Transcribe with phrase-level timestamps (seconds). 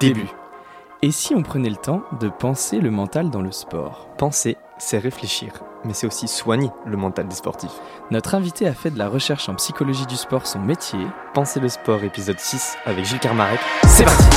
[0.00, 0.28] Début.
[1.02, 4.08] Et si on prenait le temps de penser le mental dans le sport?
[4.18, 5.52] Penser, c'est réfléchir,
[5.84, 7.80] mais c'est aussi soigner le mental des sportifs.
[8.10, 11.00] Notre invité a fait de la recherche en psychologie du sport son métier.
[11.34, 13.60] Penser le sport, épisode 6, avec Gilles Carmarek.
[13.86, 14.28] C'est parti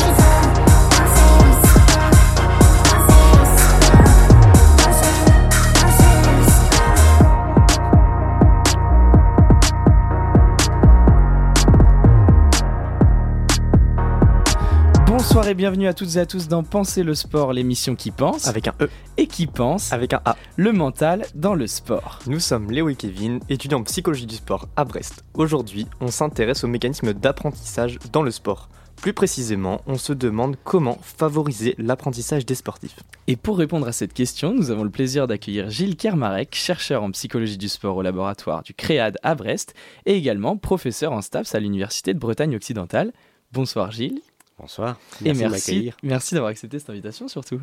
[15.52, 18.70] et bienvenue à toutes et à tous dans Penser le sport, l'émission qui pense Avec
[18.70, 20.38] un E, et qui pense avec un A.
[20.55, 22.20] le mental dans le sport.
[22.26, 25.26] Nous sommes Léo et Kevin, étudiants en psychologie du sport à Brest.
[25.34, 28.70] Aujourd'hui, on s'intéresse aux mécanismes d'apprentissage dans le sport.
[28.95, 33.02] Plus précisément, on se demande comment favoriser l'apprentissage des sportifs.
[33.28, 37.12] Et pour répondre à cette question, nous avons le plaisir d'accueillir Gilles Kermarek, chercheur en
[37.12, 39.73] psychologie du sport au laboratoire du CREAD à Brest
[40.06, 43.12] et également professeur en STAPS à l'Université de Bretagne occidentale.
[43.52, 44.22] Bonsoir Gilles.
[44.62, 44.98] Bonsoir.
[45.22, 45.98] et Merci de merci, m'accueillir.
[46.04, 47.60] merci d'avoir accepté cette invitation surtout.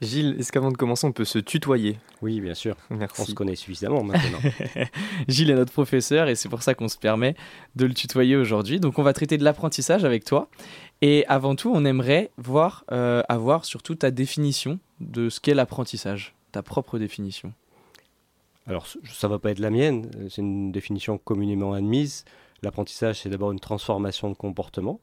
[0.00, 1.98] Gilles, est-ce qu'avant de commencer, on peut se tutoyer?
[2.22, 2.76] Oui, bien sûr.
[2.90, 3.24] On Merci.
[3.26, 4.38] se connaît suffisamment maintenant.
[5.28, 7.34] Gilles est notre professeur et c'est pour ça qu'on se permet
[7.74, 8.78] de le tutoyer aujourd'hui.
[8.78, 10.48] Donc on va traiter de l'apprentissage avec toi.
[11.02, 16.34] Et avant tout, on aimerait voir, euh, avoir surtout ta définition de ce qu'est l'apprentissage,
[16.52, 17.52] ta propre définition.
[18.68, 20.10] Alors, ça va pas être la mienne.
[20.16, 22.24] euh, C'est une définition communément admise.
[22.62, 25.00] L'apprentissage, c'est d'abord une transformation de comportement,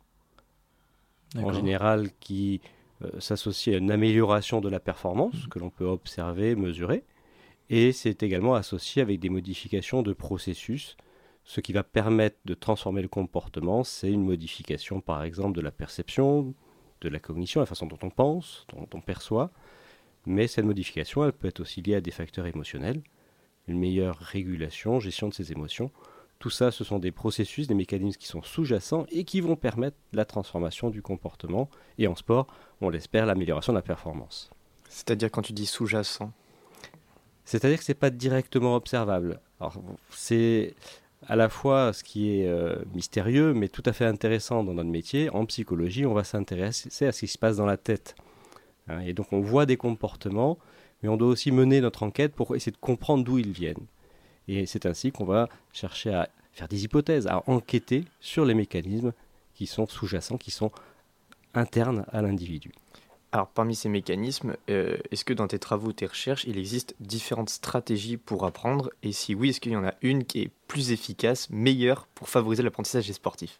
[1.38, 2.61] en général qui
[3.03, 7.03] euh, s'associe à une amélioration de la performance que l'on peut observer, mesurer.
[7.69, 10.97] Et c'est également associé avec des modifications de processus.
[11.44, 15.72] Ce qui va permettre de transformer le comportement, c'est une modification, par exemple, de la
[15.72, 16.53] perception,
[17.02, 19.52] de la cognition, la façon dont on pense, dont on perçoit.
[20.25, 23.02] Mais cette modification, elle peut être aussi liée à des facteurs émotionnels,
[23.67, 25.92] une meilleure régulation, gestion de ses émotions.
[26.39, 29.97] Tout ça, ce sont des processus, des mécanismes qui sont sous-jacents et qui vont permettre
[30.14, 31.69] la transformation du comportement.
[31.97, 32.47] Et en sport,
[32.81, 34.50] on l'espère, l'amélioration de la performance.
[34.89, 36.31] C'est-à-dire quand tu dis sous-jacent.
[37.45, 39.39] C'est-à-dire que ce n'est pas directement observable.
[39.59, 40.73] Alors, c'est
[41.27, 44.89] à la fois ce qui est euh, mystérieux, mais tout à fait intéressant dans notre
[44.89, 45.30] métier.
[45.30, 48.15] En psychologie, on va s'intéresser à ce qui se passe dans la tête.
[48.88, 50.58] Hein, et donc, on voit des comportements,
[51.02, 53.86] mais on doit aussi mener notre enquête pour essayer de comprendre d'où ils viennent.
[54.48, 59.14] Et c'est ainsi qu'on va chercher à faire des hypothèses, à enquêter sur les mécanismes
[59.54, 60.72] qui sont sous-jacents, qui sont
[61.54, 62.72] internes à l'individu.
[63.32, 67.50] Alors parmi ces mécanismes, euh, est-ce que dans tes travaux, tes recherches, il existe différentes
[67.50, 68.92] stratégies pour apprendre?
[69.04, 72.30] Et si oui, est-ce qu'il y en a une qui est plus efficace, meilleure pour
[72.30, 73.60] favoriser l'apprentissage des sportifs?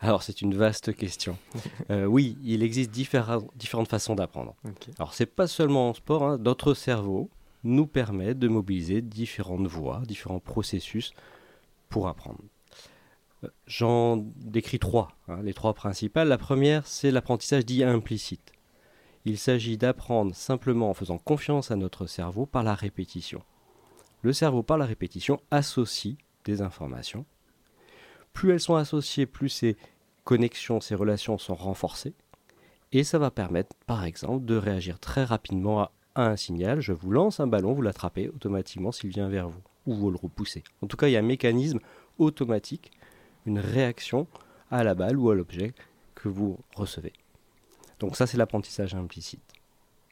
[0.00, 1.36] Alors, c'est une vaste question.
[1.90, 4.54] Euh, oui, il existe différentes façons d'apprendre.
[4.64, 4.88] Ok.
[4.98, 7.28] Alors, c'est pas seulement en sport, hein, notre cerveau
[7.64, 11.12] nous permet de mobiliser différentes voies, différents processus
[11.88, 12.40] pour apprendre.
[13.42, 16.28] Euh, J'en décris trois, hein, les trois principales.
[16.28, 18.52] La première, c'est l'apprentissage dit implicite.
[19.24, 23.42] Il s'agit d'apprendre simplement en faisant confiance à notre cerveau par la répétition.
[24.20, 27.24] Le cerveau, par la répétition, associe des informations.
[28.34, 29.76] Plus elles sont associées, plus ces
[30.24, 32.14] connexions, ces relations sont renforcées.
[32.92, 36.80] Et ça va permettre, par exemple, de réagir très rapidement à, à un signal.
[36.80, 40.16] Je vous lance un ballon, vous l'attrapez automatiquement s'il vient vers vous, ou vous le
[40.16, 40.62] repoussez.
[40.82, 41.80] En tout cas, il y a un mécanisme
[42.18, 42.90] automatique,
[43.46, 44.26] une réaction
[44.70, 45.72] à la balle ou à l'objet
[46.14, 47.12] que vous recevez.
[48.00, 49.42] Donc ça, c'est l'apprentissage implicite.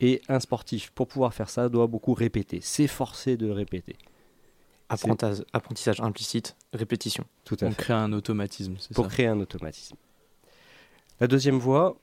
[0.00, 3.96] Et un sportif, pour pouvoir faire ça, doit beaucoup répéter, s'efforcer de répéter.
[4.88, 7.24] Apprentissage, apprentissage implicite, répétition.
[7.44, 7.76] Tout à On fait.
[7.76, 9.10] crée un automatisme, c'est pour ça?
[9.10, 9.96] créer un automatisme.
[11.20, 11.96] La deuxième voie,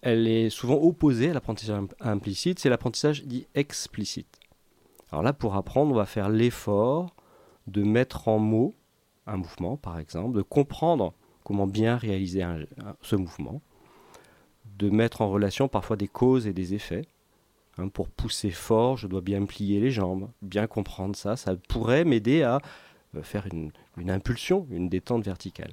[0.00, 4.38] elle est souvent opposée à l'apprentissage im- implicite, c'est l'apprentissage dit explicite.
[5.10, 7.14] Alors là, pour apprendre, on va faire l'effort
[7.66, 8.74] de mettre en mots
[9.26, 11.12] un mouvement, par exemple, de comprendre
[11.44, 12.44] comment bien réaliser
[13.02, 13.60] ce mouvement,
[14.78, 17.06] de mettre en relation parfois des causes et des effets.
[17.78, 21.36] Hein, pour pousser fort, je dois bien plier les jambes, bien comprendre ça.
[21.36, 22.60] Ça pourrait m'aider à
[23.14, 25.72] euh, faire une impulsion, une détente verticale.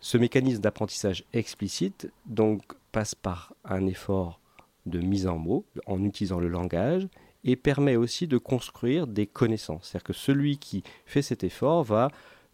[0.00, 2.62] Ce mécanisme d'apprentissage explicite donc
[2.94, 4.40] passe par un effort
[4.86, 7.08] de mise en mots en utilisant le langage
[7.42, 9.88] et permet aussi de construire des connaissances.
[9.88, 12.08] C'est-à-dire que celui qui fait cet effort va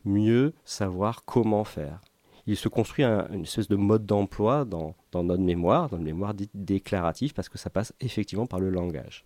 [0.04, 2.00] mieux savoir comment faire.
[2.46, 6.04] Il se construit un- une espèce de mode d'emploi dans, dans notre mémoire, dans une
[6.04, 9.24] mémoire dite déclarative, parce que ça passe effectivement par le langage.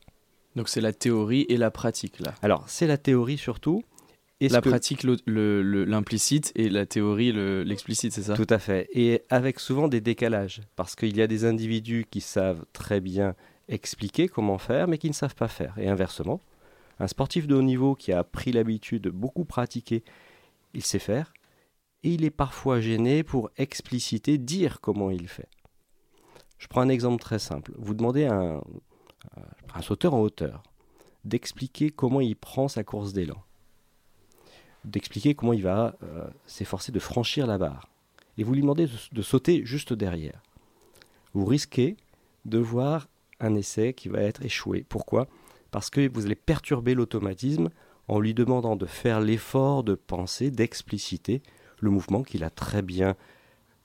[0.57, 2.35] Donc c'est la théorie et la pratique là.
[2.43, 3.83] Alors, c'est la théorie surtout.
[4.41, 8.35] La que- pratique, l'implicite et la théorie, le- l'explicite, c'est ça?
[8.35, 8.89] Tout à fait.
[8.93, 10.61] Et avec souvent des décalages.
[10.77, 13.35] Parce qu'il y a des individus qui savent très bien
[13.69, 15.79] expliquer comment faire, mais qui ne savent pas faire.
[15.79, 16.41] Et inversement,
[17.01, 20.05] un sportif de haut niveau qui a pris l'habitude de beaucoup pratiquer,
[20.75, 21.33] il sait faire.
[22.03, 25.49] Et il est parfois gêné pour expliciter, dire comment il fait.
[26.59, 27.73] Je prends un exemple très simple.
[27.79, 28.63] Vous demandez à un,
[29.75, 30.63] un sauteur en hauteur
[31.25, 33.43] d'expliquer comment il prend sa course d'élan,
[34.85, 37.89] d'expliquer comment il va euh, s'efforcer de franchir la barre,
[38.39, 40.43] et vous lui demandez de, de sauter juste derrière.
[41.33, 41.97] Vous risquez
[42.45, 43.09] de voir
[43.41, 44.85] un essai qui va être échoué.
[44.89, 45.27] Pourquoi?
[45.71, 47.71] Parce que vous allez perturber l'automatisme
[48.09, 51.43] en lui demandant de faire l'effort de penser, d'expliciter
[51.81, 53.17] le mouvement qu'il a très bien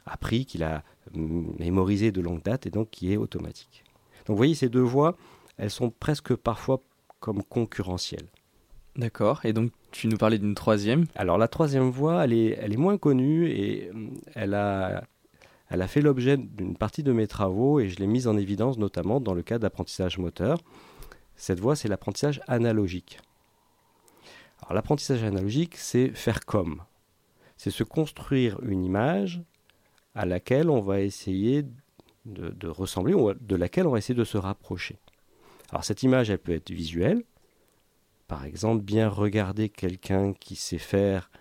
[0.06, 3.84] appris, qu'il a mm, mémorisé de longue date et donc qui est automatique.
[4.26, 5.18] Donc vous voyez, ces deux voies,
[5.58, 6.82] elles sont presque parfois
[7.20, 8.28] comme concurrentielles.
[9.00, 9.46] D'accord.
[9.46, 11.06] Et donc, tu nous parlais d'une troisième.
[11.16, 15.08] Alors, la troisième voie, elle est, moins connue et mm, elle a,
[15.88, 19.34] fait l'objet d'une partie de mes travaux et je l'ai mise en évidence notamment dans
[19.34, 20.60] le cadre d'apprentissage moteur.
[21.38, 23.20] Cette voie, c'est l'apprentissage analogique.
[24.64, 26.84] Alors, l'apprentissage analogique, c'est faire comme.
[27.56, 29.42] C'est se construire une image
[30.14, 31.64] à laquelle on va essayer
[32.26, 34.98] de, de ressembler ou de laquelle on va essayer de se rapprocher.
[35.70, 37.24] Alors cette image, elle peut être visuelle.
[38.30, 41.32] Par exemple, bien regarder quelqu'un qui sait faire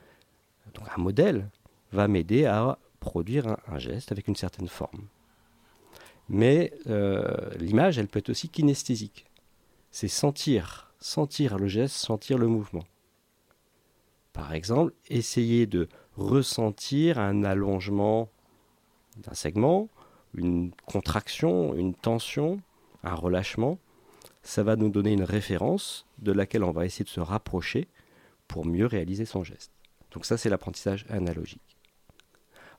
[0.74, 1.50] donc un modèle
[1.92, 5.06] va m'aider à produire un, geste avec une certaine forme.
[6.30, 9.26] Mais euh, l'image, elle peut être aussi kinesthésique.
[9.90, 12.84] C'est sentir, sentir le geste, sentir le mouvement.
[14.32, 18.30] Par exemple, essayer de ressentir un allongement
[19.18, 19.88] d'un segment,
[20.34, 22.60] une contraction, une tension,
[23.04, 23.78] un relâchement
[24.42, 27.88] ça va nous donner une référence de laquelle on va essayer de se rapprocher
[28.46, 29.72] pour mieux réaliser son geste.
[30.12, 31.76] Donc ça, c'est l'apprentissage analogique.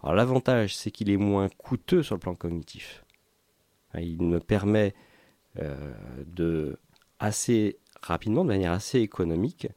[0.04, 3.04] L'avantage, c'est qu'il est moins coûteux sur le plan cognitif.
[3.94, 4.94] Hein, il me permet
[5.60, 5.94] euh,
[6.26, 6.80] de
[7.20, 9.68] assez rapidement, de manière assez économique,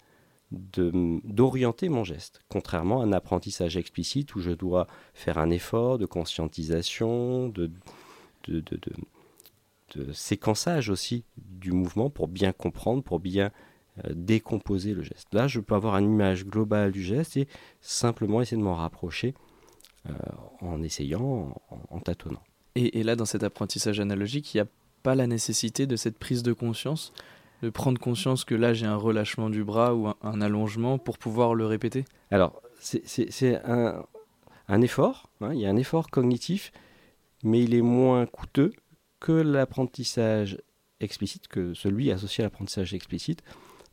[0.52, 6.06] d'orienter mon geste, contrairement à un apprentissage explicite où je dois faire un effort de
[6.06, 7.70] conscientisation, de
[10.12, 13.50] séquençage aussi du mouvement pour bien comprendre, pour bien
[14.04, 15.28] euh, décomposer le geste.
[15.32, 17.46] Là, je peux avoir une image globale du geste et
[17.82, 19.34] simplement essayer de m'en rapprocher
[20.08, 20.12] euh,
[20.62, 22.42] en essayant, en, en tâtonnant.
[22.74, 24.66] Et, et, là, dans cet apprentissage analogique, il n'y a
[25.02, 27.12] pas la nécessité de cette prise de conscience,
[27.62, 31.18] de prendre conscience que là, j'ai un relâchement du bras ou un, un, allongement pour
[31.18, 32.06] pouvoir le répéter?
[32.30, 34.04] Alors, c'est un,
[34.68, 36.72] un, effort, hein, il y a un effort cognitif,
[37.44, 38.72] mais il est moins coûteux
[39.22, 40.58] que l'apprentissage
[40.98, 43.42] explicite, que celui associé à l'apprentissage explicite,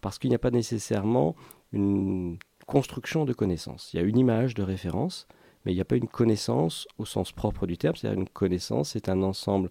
[0.01, 1.35] parce qu'il n'y a pas nécessairement
[1.71, 3.93] une construction de connaissances.
[3.93, 5.27] Il y a une image de référence,
[5.63, 7.95] mais il n'y a pas une connaissance au sens propre du terme.
[7.95, 9.69] C'est-à-dire une connaissance, c'est un ensemble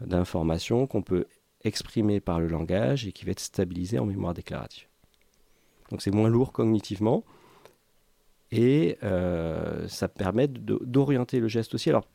[0.00, 1.26] d'informations qu'on peut
[1.62, 4.88] exprimer par le langage et qui va être stabilisé en mémoire déclarative.
[5.90, 7.24] Donc c'est moins lourd cognitivement
[8.50, 11.90] et euh, ça permet d'orienter le geste aussi.
[11.90, 12.08] Alors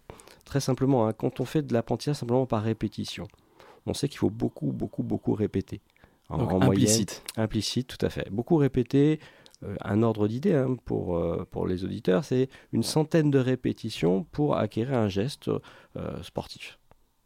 [0.50, 3.28] Très simplement, hein, quand on fait de l'apprentissage simplement par répétition,
[3.86, 5.80] on sait qu'il faut beaucoup, beaucoup, beaucoup répéter.
[6.28, 7.22] En, Donc, en implicite.
[7.36, 8.28] Moyenne, implicite, tout à fait.
[8.32, 9.20] Beaucoup répéter.
[9.62, 14.24] Euh, un ordre d'idée hein, pour, euh, pour les auditeurs, c'est une centaine de répétitions
[14.24, 16.80] pour acquérir un geste euh, sportif.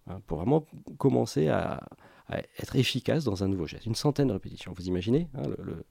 [0.07, 0.65] Hein, pour vraiment
[0.97, 1.81] commencer à,
[2.27, 3.85] à, être efficace dans un nouveau geste.
[3.85, 4.73] Une centaine de répétitions.
[4.75, 5.85] Vous imaginez hein, le, le,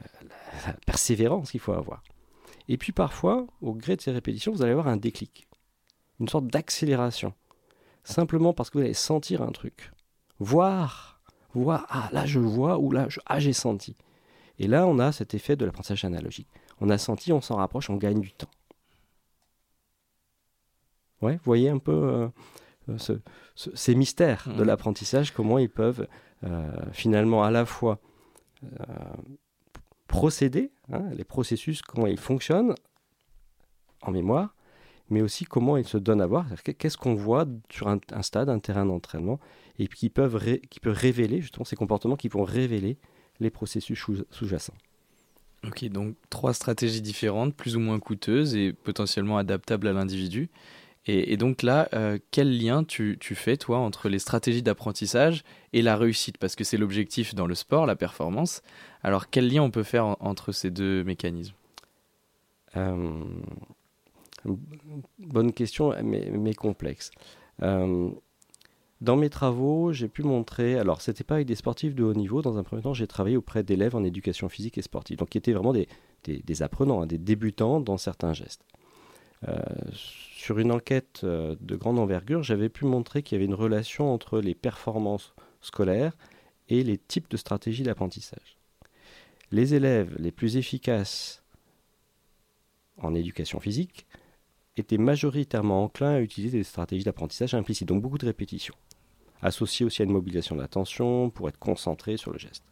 [0.00, 2.02] la, la persévérance qu'il faut avoir.
[2.68, 5.45] Et puis parfois, au gré de ces répétitions, vous allez avoir un déclic
[6.20, 7.34] une sorte d'accélération.
[8.04, 9.92] Simplement parce que vous allez sentir un truc.
[10.38, 11.20] Voir,
[11.54, 13.96] voir, ah là je vois, ou là, je, ah j'ai senti.
[14.58, 16.48] Et là, on a cet effet de l'apprentissage analogique.
[16.80, 18.50] On a senti, on s'en rapproche, on gagne du temps.
[21.22, 22.28] Ouais, vous voyez un peu euh,
[22.88, 23.12] euh ce,
[23.54, 24.66] ce, ces mystères de mmh.
[24.66, 26.06] l'apprentissage, comment ils peuvent
[26.44, 27.98] euh, finalement à la fois
[28.64, 28.94] euh,
[30.06, 32.74] procéder, hein, les processus, comment ils fonctionnent
[34.02, 34.54] en mémoire,
[35.10, 36.46] mais aussi comment ils se donnent à voir.
[36.78, 39.40] Qu'est-ce qu'on voit sur un, un, stade, un terrain d'entraînement,
[39.78, 42.98] et qui peuvent ré, qui peut révéler justement ces comportements qui vont révéler
[43.40, 44.74] les processus sous-jacents.
[45.66, 50.48] Ok, donc trois stratégies différentes, plus ou moins coûteuses et potentiellement adaptables à l'individu.
[51.06, 55.44] Et, et, donc là, euh, quel lien tu, tu, fais, toi, entre les stratégies d'apprentissage
[55.72, 56.36] et la réussite?
[56.38, 58.62] Parce que c'est l'objectif dans le sport, la performance.
[59.02, 61.54] Alors, quel lien on peut faire en, entre ces deux mécanismes?
[62.76, 63.22] Euh,
[65.18, 67.10] Bonne question, mais, complexe.
[67.62, 68.10] Euh,
[69.00, 72.40] dans mes travaux, j'ai pu montrer, alors c'était pas avec des sportifs de haut niveau,
[72.40, 75.38] dans un premier temps j'ai travaillé auprès d'élèves en éducation physique et sportive, donc qui
[75.38, 78.62] étaient vraiment des apprenants, hein, des débutants dans certains gestes.
[79.48, 79.58] Euh,
[79.92, 84.12] sur une enquête euh, de grande envergure, j'avais pu montrer qu'il y avait une relation
[84.12, 86.16] entre les performances scolaires
[86.68, 88.56] et les types de stratégies d'apprentissage.
[89.52, 91.44] Les élèves les plus efficaces
[92.98, 94.06] en éducation physique
[94.76, 98.74] étaient majoritairement enclins à utiliser des stratégies d'apprentissage implicite, donc beaucoup de répétitions,
[99.42, 102.64] associées aussi à une mobilisation de l'attention pour être concentré sur le geste.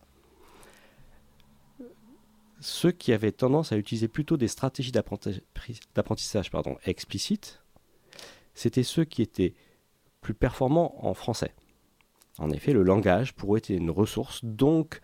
[2.60, 6.50] Ceux qui avaient tendance à utiliser plutôt des stratégies d'apprentissage
[6.86, 7.62] explicites,
[8.54, 9.54] c'était ceux qui étaient
[10.20, 11.52] plus performants en français.
[12.38, 15.00] En effet, le langage pourrait être une ressource, donc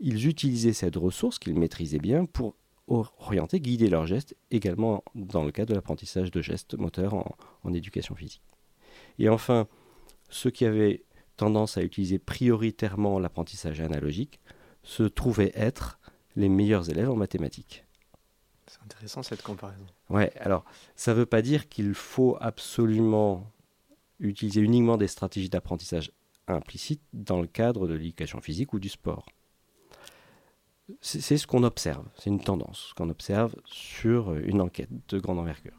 [0.00, 2.56] ils utilisaient cette ressource qu'ils maîtrisaient bien pour
[2.88, 8.14] orienter, guider leurs gestes, également dans le cadre de l'apprentissage de gestes moteurs en, éducation
[8.14, 8.42] physique.
[9.18, 9.68] Et enfin,
[10.30, 11.04] ceux qui avaient
[11.36, 14.40] tendance à utiliser prioritairement l'apprentissage analogique
[14.82, 15.98] se trouvaient être
[16.34, 17.84] les meilleurs élèves en mathématiques.
[18.66, 19.86] C'est intéressant cette comparaison.
[20.08, 20.64] Ouais, alors
[20.96, 23.50] ça ne veut pas dire qu'il faut absolument
[24.18, 26.10] utiliser uniquement des stratégies d'apprentissage
[26.46, 29.26] implicite dans le cadre de l'éducation physique ou du sport
[31.00, 35.76] c'est ce qu'on observe, c'est une tendance qu'on observe sur une enquête de grande envergure.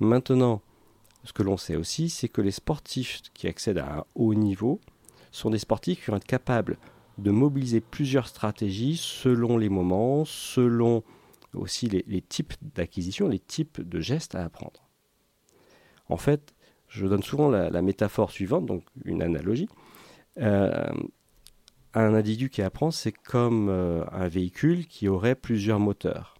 [0.00, 0.62] Maintenant,
[1.24, 4.80] ce que l'on sait aussi, c'est que les sportifs qui accèdent à un haut niveau
[5.32, 6.78] sont des sportifs qui vont être capables
[7.18, 11.02] de mobiliser plusieurs stratégies selon les moments, selon
[11.54, 14.88] aussi les, types d'acquisition, les types de gestes à apprendre.
[16.08, 16.54] En fait,
[16.88, 19.68] je donne souvent la, métaphore suivante, donc une analogie.
[20.38, 20.92] Euh,
[21.94, 26.34] un individu qui apprend, c'est comme euh, un véhicule qui aurait plusieurs moteurs.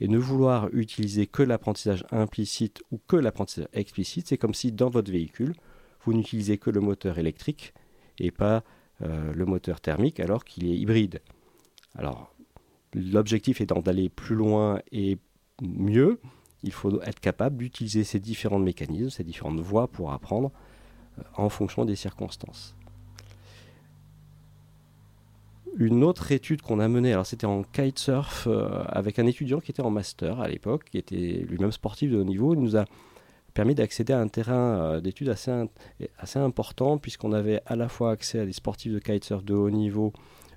[0.00, 4.90] Et ne vouloir utiliser que l'apprentissage implicite ou que l'apprentissage explicite, c'est comme si dans
[4.90, 5.54] votre véhicule,
[6.02, 7.72] vous n'utilisez que le moteur électrique
[8.18, 8.62] et pas
[9.02, 11.20] euh, le moteur thermique alors qu'il est hybride.
[11.94, 12.34] Alors,
[12.92, 15.18] l'objectif étant d'aller plus loin et
[15.62, 16.20] mieux,
[16.62, 20.50] il faut être capable d'utiliser ces différents mécanismes, ces différentes voies pour apprendre
[21.18, 22.76] euh, en fonction des circonstances
[25.76, 29.70] une autre étude qu'on a menée, alors c'était en kitesurf euh, avec un étudiant qui
[29.70, 32.84] était en master à l'époque, qui était lui-même sportif de haut niveau, il nous a
[33.54, 35.52] permis d'accéder à un terrain euh, d'études assez,
[36.18, 39.70] assez important puisqu'on avait à la fois accès à des sportifs de kitesurf de haut
[39.70, 40.12] niveau,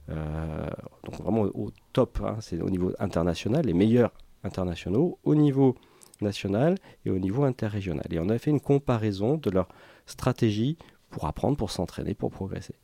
[0.10, 0.68] euh,
[1.04, 4.12] donc vraiment au top, hein, c'est au niveau international, les meilleurs
[4.44, 5.76] internationaux, au niveau
[6.22, 8.06] national et au niveau interrégional.
[8.12, 9.68] Et on a fait une comparaison de leur
[10.06, 10.78] stratégie
[11.10, 12.76] pour apprendre, pour s'entraîner, pour progresser.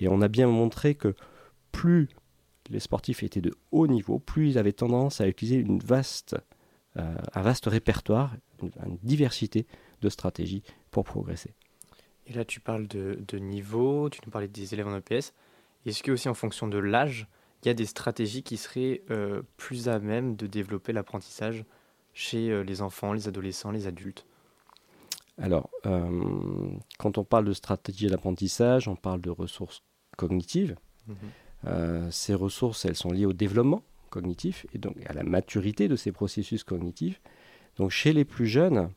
[0.00, 1.14] Et on a bien montré que
[1.74, 2.08] plus
[2.70, 6.36] les sportifs étaient de haut niveau, plus ils avaient tendance à utiliser une vaste,
[6.96, 9.66] euh, un vaste répertoire, une, diversité
[10.00, 11.52] de stratégies pour progresser.
[12.26, 15.34] Et là, tu parles de, niveau, tu nous parlais des élèves en EPS.
[15.84, 17.26] Est-ce que aussi en fonction de l'âge,
[17.62, 21.64] il y a des stratégies qui seraient euh, plus à même de développer l'apprentissage
[22.14, 24.24] chez euh, les enfants, les adolescents, les adultes?
[25.36, 25.68] Alors,
[26.98, 29.82] quand on parle de stratégie d'apprentissage, on parle de ressources
[30.16, 30.76] cognitives.
[31.08, 31.16] Mhm.
[31.66, 35.96] Euh, ces ressources, elles sont liées au développement cognitif et donc à la maturité de
[35.96, 37.20] ces processus cognitifs.
[37.76, 38.90] Donc chez les plus jeunes,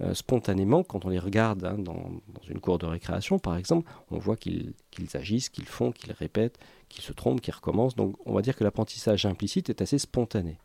[0.00, 2.10] euh, spontanément, quand on les regarde hein, dans,
[2.48, 4.74] une cour de récréation, par exemple, on voit qu'ils
[5.14, 6.58] agissent, qu'ils font, qu'ils répètent,
[6.88, 7.96] qu'ils se trompent, qu'ils recommencent.
[7.96, 10.58] Donc on va dire que l'apprentissage implicite est assez spontané.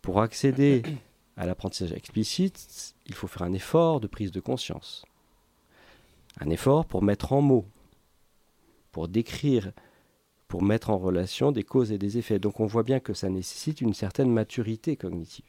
[0.00, 0.82] Pour accéder
[1.36, 5.04] à l'apprentissage explicite, il faut faire un effort de prise de conscience.
[6.40, 7.66] Un effort pour mettre en mots,
[8.90, 9.72] pour décrire
[10.52, 12.38] pour mettre en relation des causes et des effets.
[12.38, 15.46] Donc on voit bien que ça nécessite une certaine maturité cognitive.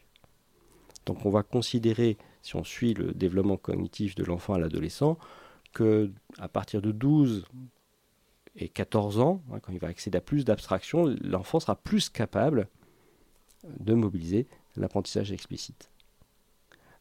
[1.05, 5.17] Donc on va considérer, si on suit le développement cognitif de l'enfant à l'adolescent,
[5.73, 7.43] que à partir de 12
[8.55, 12.69] et 14 ans, hein, quand il va accéder à plus d'abstraction, l'enfant sera plus capable
[13.81, 15.89] de mobiliser l'apprentissage explicite.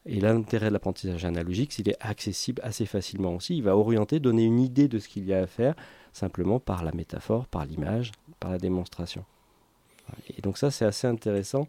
[0.07, 4.45] Et l'intérêt de l'apprentissage analogique, s'il est accessible assez facilement aussi, il va orienter, donner
[4.45, 5.77] une idée de ce qu'il y a à faire,
[6.13, 9.25] simplement par la métaphore, par l'image, par la démonstration.
[10.37, 11.69] Et donc ça, c'est assez intéressant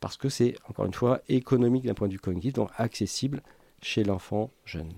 [0.00, 3.42] parce que c'est, encore une fois, économique d'un point de vue cognitif, donc accessible
[3.80, 4.92] chez l'enfant jeune.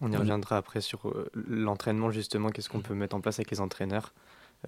[0.00, 3.50] On y reviendra après sur euh, l'entraînement, justement, qu'est-ce qu'on peut mettre en place avec
[3.50, 4.12] les entraîneurs.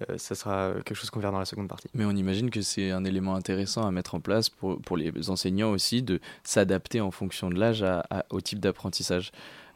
[0.09, 1.87] Euh, ça sera quelque chose qu'on verra dans la seconde partie.
[1.93, 5.29] Mais on imagine que c'est un élément intéressant à mettre en place pour, pour les
[5.29, 7.83] enseignants aussi, de s'adapter en fonction de l'âge
[8.29, 9.31] au type d'apprentissage.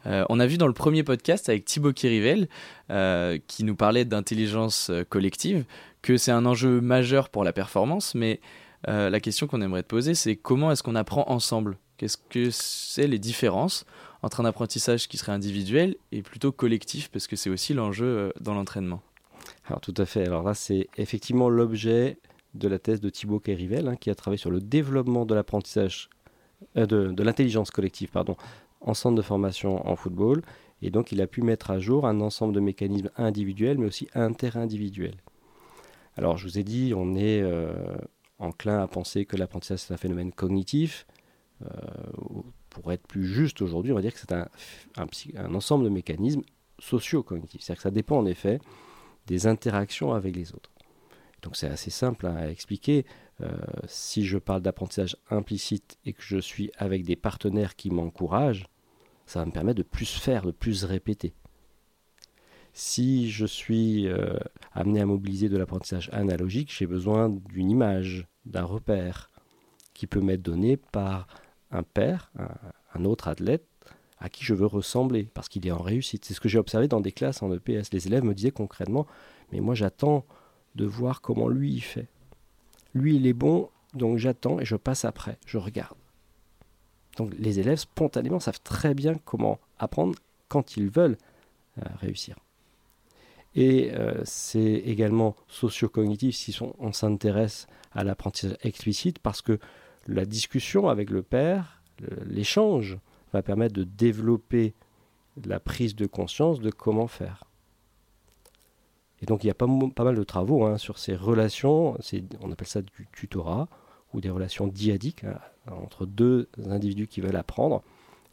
[0.06, 2.48] Euh, on a vu dans le premier podcast avec Thibaut Kirivel,
[2.90, 5.64] euh, qui nous parlait d'intelligence euh, collective,
[6.02, 8.40] que c'est un enjeu majeur pour la performance, mais
[8.88, 11.76] la question qu'on aimerait te poser, c'est comment est-ce qu'on apprend ensemble?
[11.96, 13.84] Qu'est-ce que c'est les différences
[14.22, 18.54] entre un apprentissage qui serait individuel et plutôt collectif, parce que c'est aussi l'enjeu dans
[18.54, 19.02] l'entraînement?
[19.66, 22.18] Alors tout à fait, alors là c'est effectivement l'objet
[22.54, 26.08] de la thèse de Thibaut Kirivel, hein, qui a travaillé sur le développement de l'apprentissage,
[26.74, 28.36] de, de l'intelligence collective, pardon,
[28.80, 30.42] en centre de formation en football.
[30.82, 34.08] Et donc, il a pu mettre à jour un ensemble de mécanismes individuels, mais aussi
[34.14, 35.16] interindividuels.
[36.16, 37.72] Alors, je vous ai dit, on est euh,
[38.38, 41.06] enclin à penser que l'apprentissage, c'est un phénomène cognitif.
[42.68, 44.48] pour être plus juste aujourd'hui, on va dire que c'est un,
[44.96, 46.42] un, ensemble de mécanismes
[46.78, 47.62] socio-cognitifs.
[47.62, 48.60] C'est-à-dire que ça dépend en effet
[49.26, 50.70] des interactions avec les autres.
[51.42, 53.06] Donc c'est assez simple à expliquer.
[53.42, 53.50] Euh,
[53.86, 58.66] si je parle d'apprentissage implicite et que je suis avec des partenaires qui m'encouragent,
[59.26, 61.34] ça va me permettre de plus faire, de plus répéter.
[62.72, 64.38] Si je suis euh,
[64.72, 69.30] amené à mobiliser de l'apprentissage analogique, j'ai besoin d'une image, d'un repère
[69.94, 71.26] qui peut m'être donné par
[71.70, 72.30] un père,
[72.94, 73.66] un, autre athlète
[74.18, 76.24] à qui je veux ressembler parce qu'il est en réussite.
[76.24, 77.92] C'est ce que j'ai observé dans des classes en EPS.
[77.92, 79.06] Les élèves me disaient concrètement,
[79.52, 80.26] mais moi j'attends
[80.76, 82.08] de voir comment lui il fait.
[82.94, 85.96] Lui il est bon, donc j'attends et je passe après, je regarde.
[87.16, 90.14] Donc les élèves spontanément savent très bien comment apprendre
[90.48, 91.16] quand ils veulent
[91.78, 92.36] euh, réussir.
[93.54, 99.58] Et euh, c'est également socio-cognitif si on s'intéresse à l'apprentissage explicite parce que
[100.06, 101.82] la discussion avec le père,
[102.26, 102.98] l'échange,
[103.32, 104.74] va permettre de développer
[105.44, 107.45] la prise de conscience de comment faire.
[109.22, 111.96] Et donc il y a pas, mal de travaux hein, sur ces relations,
[112.42, 113.68] on appelle ça du tutorat,
[114.12, 115.38] ou des relations diadiques hein,
[115.70, 117.82] entre deux individus qui veulent apprendre.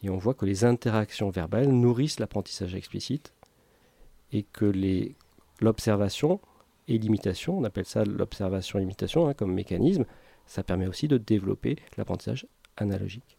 [0.02, 3.34] Et on voit que les interactions verbales nourrissent l'apprentissage explicite
[4.32, 4.72] et que
[5.62, 6.40] l'observation
[6.88, 10.06] et l'imitation, on appelle ça l'observation-imitation hein, comme mécanisme,
[10.46, 13.38] ça permet aussi de développer l'apprentissage analogique.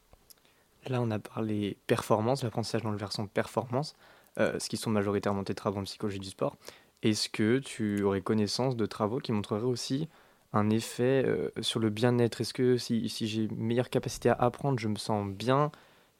[0.86, 3.94] Là, on a parlé performance, l'apprentissage dans le versant performance,
[4.38, 6.56] euh, ce qui sont majoritairement tes travaux en psychologie du sport.
[7.04, 10.08] Est-ce que tu aurais connaissance de travaux qui montreraient aussi
[10.54, 12.40] un effet euh, sur le bien-être?
[12.40, 15.70] Est-ce que si, si j'ai une meilleure capacité à apprendre, je me sens bien?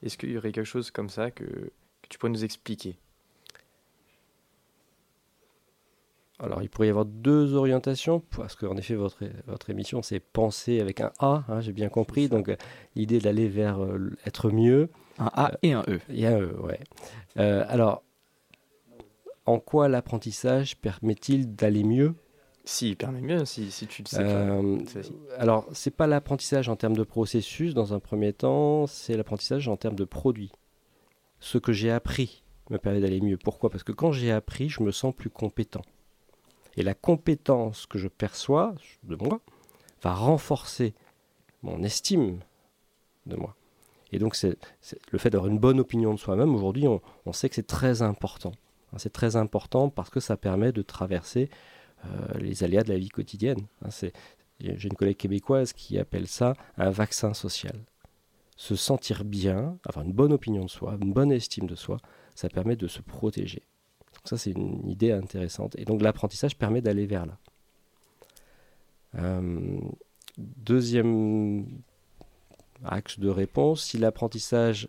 [0.03, 2.97] Est-ce qu'il y aurait quelque chose comme ça que, que tu pourrais nous expliquer?
[6.37, 10.81] Alors, il pourrait y avoir deux orientations, parce qu'en effet, votre, votre émission, c'est penser
[10.81, 12.27] avec un A, hein, j'ai bien compris.
[12.27, 12.57] Donc, euh,
[12.95, 14.89] l'idée d'aller vers euh, être mieux.
[15.17, 15.99] Un A et un E.
[16.09, 16.79] Et un E, ouais.
[17.37, 18.03] Euh, alors,
[19.45, 22.15] en quoi l'apprentissage permet-il d'aller mieux
[22.63, 24.19] Si, il permet mieux, si, si tu le sais.
[24.19, 24.79] Euh,
[25.37, 29.77] alors, c'est pas l'apprentissage en termes de processus, dans un premier temps, c'est l'apprentissage en
[29.77, 30.51] termes de produit.
[31.39, 33.37] Ce que j'ai appris me permet d'aller mieux.
[33.37, 33.69] Pourquoi?
[33.69, 35.83] Parce que quand j'ai appris, je me sens plus compétent.
[36.77, 39.39] Et la compétence que je perçois de moi
[40.01, 40.93] va renforcer
[41.61, 42.39] mon estime
[43.25, 43.55] de moi.
[44.11, 44.57] Et donc, c'est,
[45.11, 48.51] le fait d'avoir une bonne opinion de soi-même, aujourd'hui, on, sait que c'est très important.
[48.95, 51.49] Hein, c'est très important parce que ça permet de traverser
[52.05, 53.67] euh, les aléas de la vie quotidienne.
[53.83, 53.89] Hein,
[54.59, 57.77] j'ai une collègue québécoise qui appelle ça un vaccin social.
[58.57, 61.97] Se sentir bien, avoir une bonne opinion de soi, une bonne estime de soi,
[62.35, 63.63] ça permet de se protéger.
[64.23, 65.77] Ça, c'est une idée intéressante.
[65.77, 67.37] Et donc l'apprentissage permet d'aller vers là.
[69.17, 69.77] Euh,
[70.37, 71.65] deuxième
[72.83, 74.87] axe de réponse, si l'apprentissage,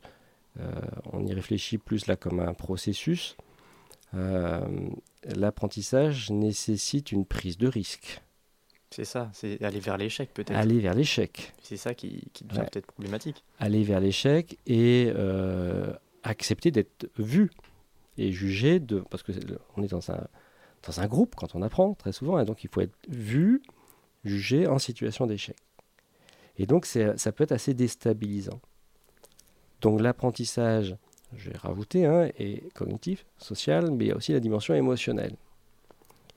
[0.61, 0.71] euh,
[1.13, 3.37] on y réfléchit plus là comme un processus,
[4.13, 8.23] l'apprentissage nécessite une prise de risque.
[8.91, 10.57] C'est ça, c'est aller vers l'échec peut-être.
[10.57, 11.53] Aller vers l'échec.
[11.63, 13.45] C'est ça qui, qui devient peut-être problématique.
[13.59, 15.13] Aller vers l'échec et
[16.23, 17.51] accepter d'être vu
[18.19, 19.33] et jugé de parce que
[19.77, 20.27] on est dans un
[20.87, 23.63] dans un groupe quand on apprend très souvent et donc il faut être vu,
[24.25, 25.57] jugé en situation d'échec.
[26.59, 28.61] Et donc ça peut être assez déstabilisant.
[29.81, 30.97] Donc l'apprentissage,
[31.35, 32.29] je vais rajouter, hein,
[32.75, 35.37] cognitif, social, mais il y a aussi la dimension émotionnelle.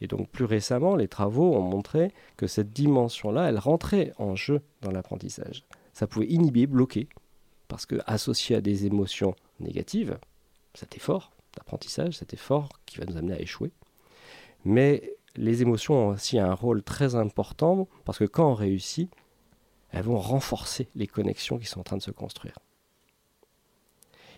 [0.01, 4.61] Et donc plus récemment, les travaux ont montré que cette dimension-là, elle rentrait en jeu
[4.81, 5.63] dans l'apprentissage.
[5.93, 7.09] Ça pouvait inhiber, bloquer,
[7.67, 10.17] parce que associé à des émotions négatives,
[10.73, 13.71] c'était fort, d'apprentissage, cet effort qui va nous amener à échouer.
[14.63, 19.11] Mais les émotions ont aussi un rôle très important parce que quand on réussit,
[19.91, 22.57] elles vont renforcer les connexions qui sont en train de se construire.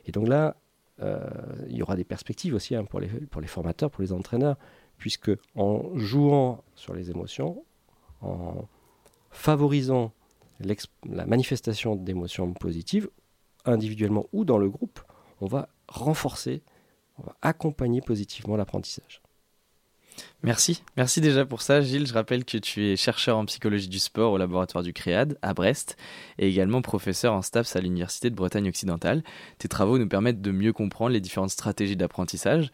[0.06, 0.56] Et donc là,
[1.02, 1.20] euh,
[1.68, 4.58] il y aura des perspectives aussi hein, pour, les, pour les formateurs, pour les entraîneurs,
[4.98, 7.64] puisque en jouant sur les émotions,
[8.22, 8.68] en
[9.32, 10.12] favorisant
[11.06, 13.10] la manifestation d'émotions positives,
[13.66, 15.00] individuellement ou dans le groupe,
[15.40, 16.62] on va renforcer
[17.18, 19.21] on va accompagner positivement l'apprentissage.
[20.44, 22.08] Merci, merci déjà pour ça Gilles.
[22.08, 25.54] Je rappelle que tu es chercheur en psychologie du sport au laboratoire du CREAD à
[25.54, 25.98] Brest
[26.40, 29.24] et également professeur en STAPS à l'Université de Bretagne occidentale.
[29.60, 32.72] Tes travaux nous permettent de mieux comprendre les différentes stratégies d'apprentissage.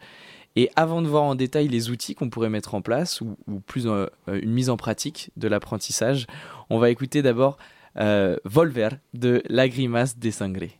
[0.56, 3.86] Et avant de voir en détail les outils qu'on pourrait mettre en place ou, plus
[3.86, 6.26] euh, une mise en pratique de l'apprentissage,
[6.70, 7.58] on va écouter d'abord
[7.98, 10.76] euh, Volver de La Grimace des Sangrés.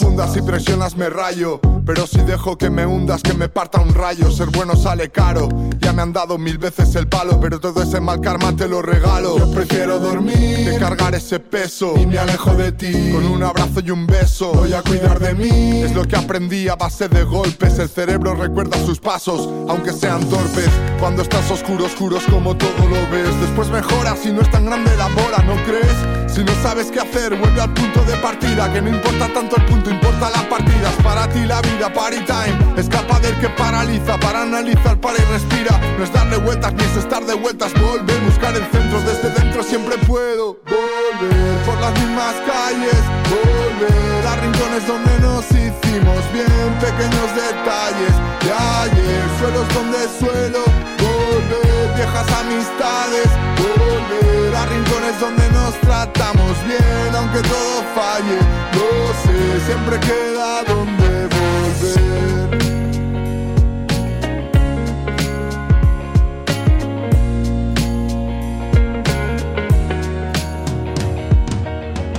[0.00, 3.94] fu si presionas me rayo, pero si dejo que me hundas, que me parta un
[3.94, 4.30] rayo.
[4.30, 8.00] Ser bueno sale caro, ya me han dado mil veces el palo, pero todo ese
[8.00, 9.38] mal karma te lo regalo.
[9.38, 13.80] Yo prefiero dormir que cargar ese peso y me alejo de ti con un abrazo
[13.80, 14.52] y un beso.
[14.52, 17.78] Voy a cuidar de mí, es lo que aprendí a base de golpes.
[17.78, 20.68] El cerebro recuerda sus pasos, aunque sean torpes.
[20.98, 23.40] Cuando estás oscuro, oscuros como todo lo ves.
[23.40, 26.30] Después mejora si no es tan grande la bola, ¿no crees?
[26.32, 28.72] Si no sabes qué hacer, vuelve al punto de partida.
[28.72, 30.94] Que no importa tanto el punto, importa las partidas.
[31.02, 32.56] Para ti la vida, party time.
[32.76, 35.78] Escapa del que paraliza, para analizar, para y respira.
[35.98, 37.72] No es darle vueltas ni es estar de vueltas.
[37.74, 40.58] Volver, buscar el centro, desde dentro siempre puedo.
[40.66, 46.70] Volver por las mismas calles, volver a rincones donde nos hicimos bien.
[46.80, 50.62] Pequeños detalles de ayer, suelos donde suelo.
[51.00, 58.38] Volver, viejas amistades, volver a rincones donde nos tratamos bien, aunque todo falle,
[59.66, 62.10] siempre queda donde volver.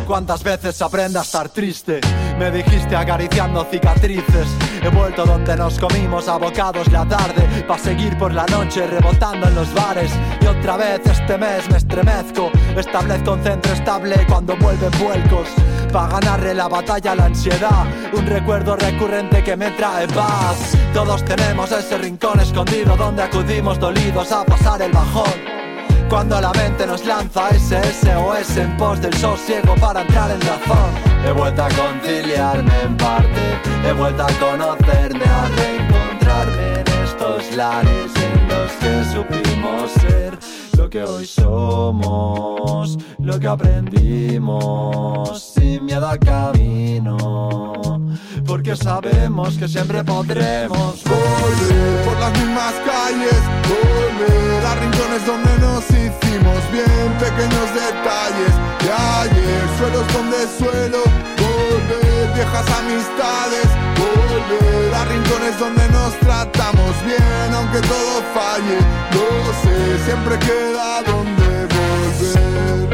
[0.07, 2.01] Cuántas veces aprende a estar triste.
[2.37, 4.47] Me dijiste acariciando cicatrices.
[4.81, 7.63] He vuelto donde nos comimos abocados la tarde.
[7.67, 10.11] Pa' seguir por la noche rebotando en los bares.
[10.41, 12.51] Y otra vez este mes me estremezco.
[12.75, 15.47] Establezco un centro estable cuando vuelven vuelcos.
[15.91, 17.85] Pa' ganarle la batalla a la ansiedad.
[18.13, 20.77] Un recuerdo recurrente que me trae paz.
[20.93, 25.50] Todos tenemos ese rincón escondido donde acudimos dolidos a pasar el bajón.
[26.11, 30.91] Cuando la mente nos lanza SOS en pos del sosiego para entrar en razón.
[31.25, 38.11] He vuelto a conciliarme en parte, he vuelto a conocerme, a reencontrarme en estos lares
[38.17, 40.37] en los que supimos ser
[40.77, 48.01] lo que hoy somos, lo que aprendimos, sin miedo al camino.
[48.45, 53.41] Porque sabemos que siempre podremos volver por las mismas calles,
[54.21, 58.53] volver a rincones donde nos hicimos bien, pequeños detalles
[58.83, 61.03] de ayer, suelos donde suelo,
[61.37, 68.77] volver, viejas amistades, volver a rincones donde nos tratamos bien, aunque todo falle,
[69.13, 72.90] lo sé, siempre queda donde volver.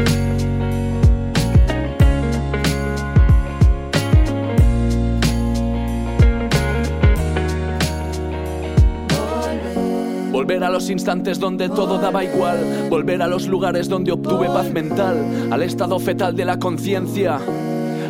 [10.38, 12.86] Volver a los instantes donde todo daba igual.
[12.88, 15.48] Volver a los lugares donde obtuve paz mental.
[15.50, 17.40] Al estado fetal de la conciencia.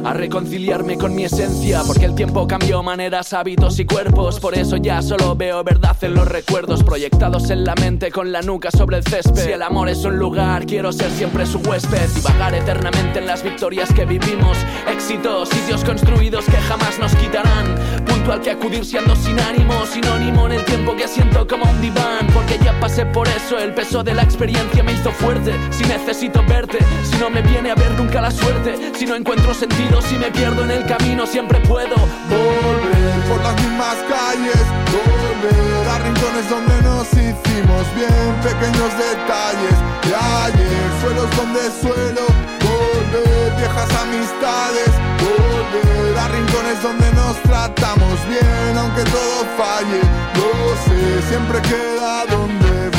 [0.05, 1.83] A reconciliarme con mi esencia.
[1.87, 4.41] Porque el tiempo cambió maneras, hábitos y cuerpos.
[4.41, 6.83] Por eso ya solo veo verdad en los recuerdos.
[6.83, 9.45] Proyectados en la mente con la nuca sobre el césped.
[9.45, 12.09] Si el amor es un lugar, quiero ser siempre su huésped.
[12.17, 14.57] Y vagar eternamente en las victorias que vivimos.
[14.91, 17.75] Éxitos, sitios construidos que jamás nos quitarán.
[18.07, 19.85] Punto al que acudir si ando sin ánimo.
[19.87, 22.27] Sinónimo en el tiempo que siento como un diván.
[22.33, 23.59] Porque ya pasé por eso.
[23.59, 25.53] El peso de la experiencia me hizo fuerte.
[25.71, 28.93] Si necesito verte, si no me viene a ver nunca la suerte.
[28.95, 31.97] Si no encuentro sentido, si me pierdo en el camino, siempre puedo
[32.29, 33.21] volver.
[33.29, 40.89] Por las mismas calles, volver a rincones donde nos hicimos bien, pequeños detalles de ayer,
[41.01, 42.25] suelos donde suelo,
[42.65, 50.01] volver viejas amistades, volver a rincones donde nos tratamos bien, aunque todo falle,
[50.39, 52.98] lo sé, siempre queda donde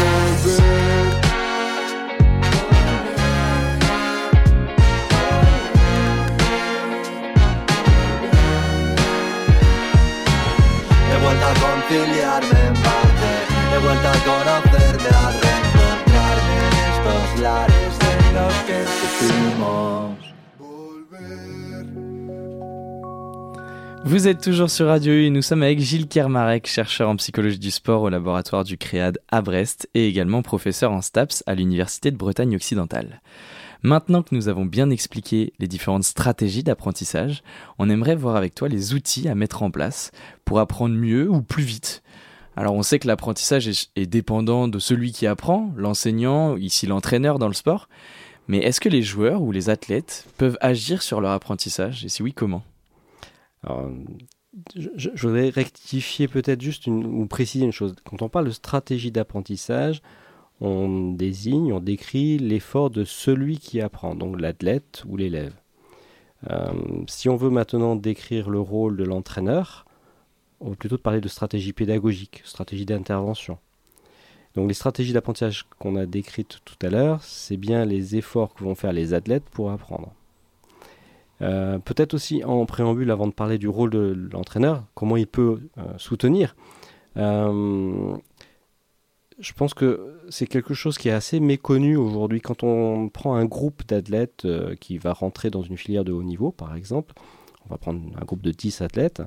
[24.06, 27.60] Vous êtes toujours sur Radio U et nous sommes avec Gilles Kermarek, chercheur en psychologie
[27.60, 32.10] du sport au laboratoire du CREAD à Brest et également professeur en STAPS à l'Université
[32.12, 33.22] de Bretagne occidentale.
[33.82, 37.44] Maintenant que nous avons bien expliqué les différentes stratégies d'apprentissage,
[37.78, 40.12] on aimerait voir avec toi les outils à mettre en place
[40.44, 42.04] pour apprendre mieux ou plus vite.
[42.58, 47.48] Alors on sait que l'apprentissage est, dépendant de celui qui apprend, l'enseignant, ici l'entraîneur dans
[47.48, 47.88] le sport,
[48.50, 52.04] mais est-ce que les joueurs ou les athlètes peuvent agir sur leur apprentissage?
[52.04, 52.64] Et si oui, comment?
[53.64, 53.90] Alors,
[54.76, 57.96] je, voudrais rectifier peut-être juste ou préciser une chose.
[58.04, 60.02] Quand on parle de stratégie d'apprentissage,
[60.62, 65.54] on désigne, on décrit l'effort de celui qui apprend, donc l'athlète ou l'élève.
[66.50, 66.72] Euh,
[67.08, 69.86] si on veut maintenant décrire le rôle de l'entraîneur,
[70.62, 73.58] on va plutôt parler de stratégie pédagogique, stratégie d'intervention.
[74.56, 78.64] Donc les stratégies d'apprentissage qu'on a décrites tout à l'heure, c'est bien les efforts que
[78.64, 80.14] vont faire les athlètes pour apprendre.
[81.42, 85.62] Euh, peut-être aussi en préambule, avant de parler du rôle de l'entraîneur, comment il peut
[85.78, 86.56] euh, soutenir.
[89.40, 92.42] Je pense que c'est quelque chose qui est assez méconnu aujourd'hui.
[92.42, 94.48] Quand on prend un groupe d'athlètes
[94.80, 97.14] qui va rentrer dans une filière de haut niveau, par exemple,
[97.66, 99.22] on va prendre un groupe de 10 athlètes,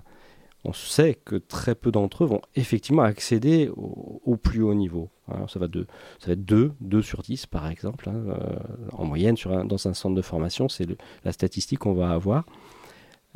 [0.65, 5.11] on sait que très peu d'entre eux vont effectivement accéder au, plus haut niveau.
[5.49, 8.57] Ça, va être 2, 2 sur 10 par exemple, hein, euh,
[8.93, 10.87] en moyenne dans un centre de formation, c'est
[11.25, 12.45] la statistique qu'on va avoir.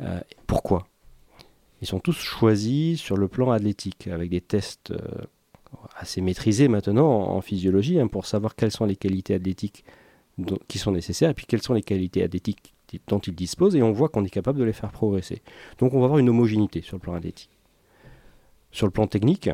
[0.01, 0.87] Euh, pourquoi?
[1.81, 4.97] Ils sont tous choisis sur le plan athlétique, avec des tests euh,
[5.97, 9.83] assez maîtrisés maintenant en, physiologie, hein, pour savoir quelles sont les qualités athlétiques
[10.67, 12.73] qui sont nécessaires, et puis quelles sont les qualités athlétiques
[13.07, 15.41] dont ils disposent et on voit qu'on est capable de les faire progresser.
[15.79, 17.49] Donc on va avoir une homogénéité sur le plan athlétique.
[18.71, 19.49] Sur le plan technique,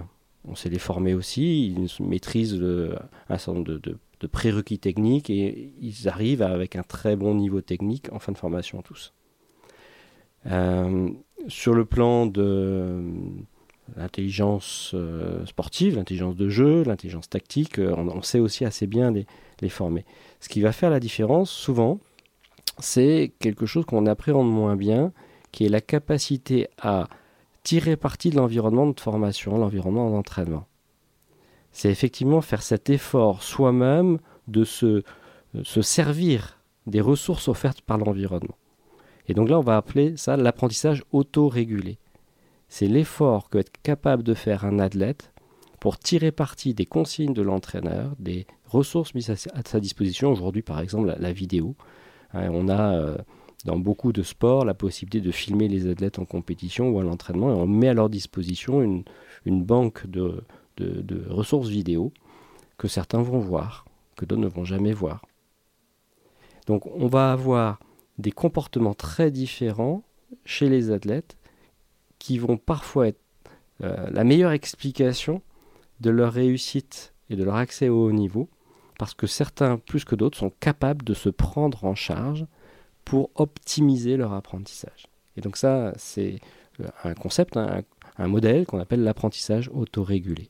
[0.45, 2.61] on sait les former aussi, ils maîtrisent
[3.29, 3.97] un certain nombre de,
[4.31, 8.81] prérequis techniques et ils arrivent avec un très bon niveau technique en fin de formation
[8.81, 9.13] tous.
[10.45, 11.09] Euh,
[11.49, 13.03] sur le plan de
[13.95, 19.69] l'intelligence euh, sportive, l'intelligence de jeu, l'intelligence tactique, euh, on, sait aussi assez bien les,
[19.69, 20.05] former.
[20.39, 21.99] Ce qui va faire la différence, souvent,
[22.79, 25.13] c'est quelque chose qu'on appréhende moins bien,
[25.51, 27.07] qui est la capacité à
[27.63, 30.67] tirer parti de l'environnement de formation, l'environnement d'entraînement.
[31.71, 35.03] C'est effectivement faire cet effort soi-même de se,
[35.63, 38.57] se servir des ressources offertes par l'environnement.
[39.27, 41.97] Et donc là, on va appeler ça l'apprentissage autorégulé.
[42.73, 45.31] C'est l'effort que capable de faire un athlète
[45.79, 50.79] pour tirer parti des consignes de l'entraîneur, des ressources mises à sa disposition, aujourd'hui par
[50.79, 51.75] exemple la vidéo,
[52.33, 53.17] Hein, on a euh,
[53.65, 57.51] dans beaucoup de sports la possibilité de filmer les athlètes en compétition ou à l'entraînement
[57.51, 60.43] et on met à leur disposition une, banque de,
[61.29, 62.11] ressources vidéo
[62.77, 65.21] que certains vont voir, que d'autres ne vont jamais voir.
[66.65, 67.79] Donc on va avoir
[68.17, 70.03] des comportements très différents
[70.45, 71.37] chez les athlètes
[72.23, 73.19] qui vont parfois être
[73.83, 75.41] euh, la meilleure explication
[75.99, 78.47] de leur réussite et de leur accès au haut niveau
[78.97, 82.45] parce que certains, plus que d'autres, sont capables de se prendre en charge
[83.03, 85.07] pour optimiser leur apprentissage.
[85.35, 86.39] Et donc ça, c'est
[86.79, 87.83] euh, un concept, un,
[88.19, 90.49] modèle qu'on appelle l'apprentissage autorégulé.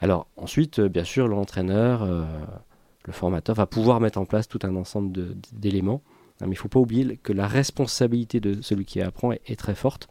[0.00, 4.76] Alors ensuite, euh, bien sûr, l'entraîneur, le formateur va pouvoir mettre en place tout un
[4.76, 6.02] ensemble d'éléments,
[6.40, 9.74] mais il ne faut pas oublier que la responsabilité de celui qui apprend est, très
[9.74, 10.08] forte.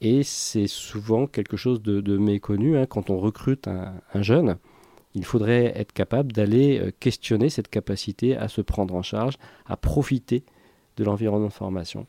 [0.00, 4.56] Et c'est souvent quelque chose de, méconnu hein, quand on recrute un jeune
[5.14, 9.36] il faudrait être capable d'aller euh, questionner cette capacité à se prendre en charge,
[9.66, 10.44] à profiter
[10.96, 12.06] de l'environnement de formation.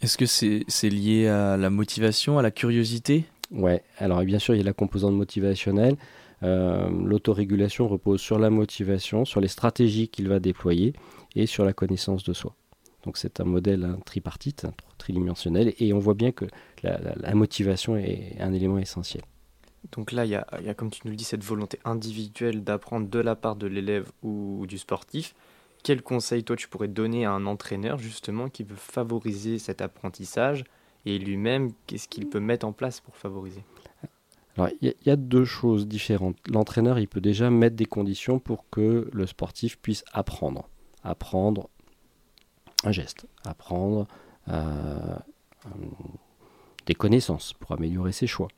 [0.00, 3.24] Est-ce que c'est lié à la motivation, à la curiosité?
[3.52, 5.96] Ouais, alors bien sûr, il y a la composante motivationnelle.
[6.42, 10.92] Euh, l'autorégulation repose sur la motivation, sur les stratégies qu'il va déployer
[11.34, 12.54] et sur la connaissance de soi.
[13.04, 14.66] Donc c'est un modèle hein, tripartite,
[14.98, 16.44] tridimensionnel, et on voit bien que
[16.82, 19.22] la motivation est un élément essentiel.
[19.90, 23.18] Donc là, il y a, comme tu nous le dis, cette volonté individuelle d'apprendre de
[23.18, 25.34] la part de l'élève ou, du sportif.
[25.82, 30.62] Quel conseil, toi, tu pourrais donner à un entraîneur, justement, qui veut favoriser cet apprentissage
[31.04, 33.64] et lui-même, qu'est-ce qu'il peut mettre en place pour favoriser?
[34.56, 36.36] Alors, il y, a deux choses différentes.
[36.48, 40.68] L'entraîneur, il peut déjà mettre des conditions pour que le sportif puisse apprendre.
[41.04, 41.68] Apprendre
[42.84, 44.06] un geste, apprendre
[44.48, 45.16] euh,
[46.86, 48.48] des connaissances pour améliorer ses choix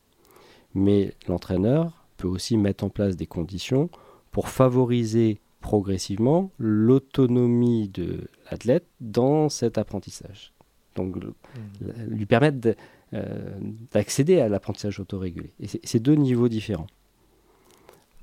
[0.74, 3.88] mais l'entraîneur peut aussi mettre en place des conditions
[4.30, 10.52] pour favoriser progressivement l'autonomie de l'athlète dans cet apprentissage.
[10.96, 11.30] Donc mmh.
[12.08, 12.76] lui permettre
[13.14, 13.58] euh,
[13.92, 15.52] d'accéder à l'apprentissage autorégulé.
[15.60, 16.86] Et c'est deux niveaux différents.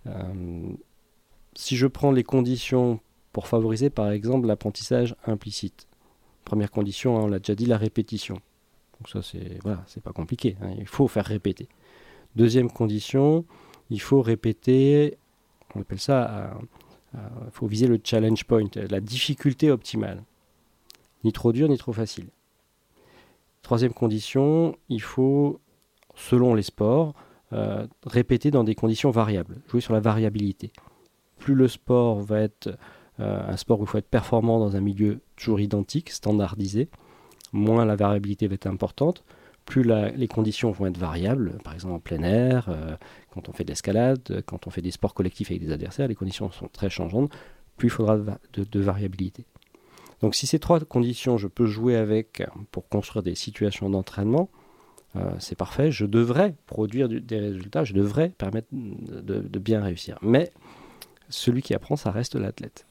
[0.07, 0.73] Euh,
[1.55, 2.99] si je prends les conditions
[3.31, 5.87] pour favoriser par exemple l'apprentissage implicite,
[6.45, 8.35] première condition, hein, on l'a déjà dit, la répétition.
[8.99, 11.67] Donc ça c'est voilà, c'est pas compliqué, hein, il faut faire répéter.
[12.35, 13.45] Deuxième condition,
[13.89, 15.17] il faut répéter,
[15.75, 16.53] on appelle ça,
[17.13, 20.23] il faut viser le challenge point, la difficulté optimale.
[21.23, 22.27] Ni trop dur, ni trop facile.
[23.61, 25.59] Troisième condition, il faut,
[26.15, 27.13] selon les sports,
[27.53, 30.71] euh, répéter dans des conditions variables, jouer sur la variabilité.
[31.37, 32.77] Plus le sport va être
[33.21, 36.89] un sport où il faut être performant dans un milieu toujours identique, standardisé,
[37.53, 39.23] moins la variabilité va être importante
[39.65, 42.95] plus les conditions vont être variables, par exemple en plein air, euh,
[43.33, 46.15] quand on fait de l'escalade, quand on fait des sports collectifs avec des adversaires, les
[46.15, 47.31] conditions sont très changeantes,
[47.77, 49.45] plus il faudra de, variabilité.
[50.21, 54.49] Donc si ces trois conditions, je peux jouer avec pour construire des situations d'entraînement,
[55.15, 60.17] euh, c'est parfait, je devrais produire des résultats, je devrais permettre de, bien réussir.
[60.21, 60.51] Mais
[61.29, 62.85] celui qui apprend, ça reste l'athlète.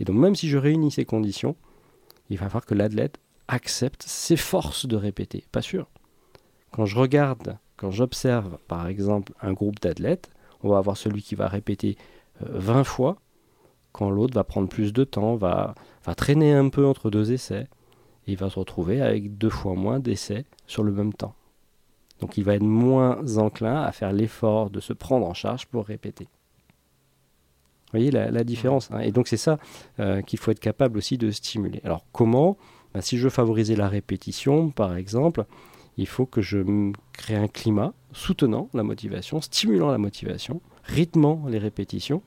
[0.00, 1.54] Et donc même si je réunis ces conditions,
[2.30, 5.44] il va falloir que l'athlète accepte, s'efforce de répéter.
[5.52, 5.88] Pas sûr.
[6.72, 10.30] Quand je regarde, quand j'observe par exemple un groupe d'athlètes,
[10.62, 11.96] on va avoir celui qui va répéter
[12.40, 13.18] 20 fois,
[13.92, 17.68] quand l'autre va prendre plus de temps, va, va traîner un peu entre deux essais,
[18.26, 21.34] et il va se retrouver avec deux fois moins d'essais sur le même temps.
[22.20, 25.86] Donc il va être moins enclin à faire l'effort de se prendre en charge pour
[25.86, 26.28] répéter.
[27.92, 29.00] Vous voyez la, différence hein.
[29.00, 29.58] Et donc c'est ça
[29.98, 31.80] euh, qu'il faut être capable aussi de stimuler.
[31.82, 32.56] Alors comment?
[32.94, 35.44] Ben, Si je veux favoriser la répétition, par exemple,
[35.96, 41.58] il faut que je crée un climat soutenant la motivation, stimulant la motivation, rythmant les
[41.58, 42.22] répétitions,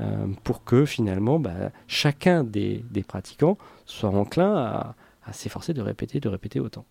[0.00, 4.94] euh, pour que finalement ben, chacun des, pratiquants soit enclin à,
[5.24, 6.84] à s'efforcer de répéter, de répéter autant.